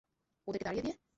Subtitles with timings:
[0.47, 0.95] ওদেরকে তাড়িয়ে দিয়ে?